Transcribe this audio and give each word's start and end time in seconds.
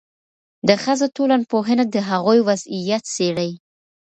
د 0.67 0.69
ښځو 0.83 1.05
ټولنپوهنه 1.15 1.83
د 1.89 1.95
هغوی 2.09 2.39
وضعیت 2.47 3.03
څېړي. 3.15 3.51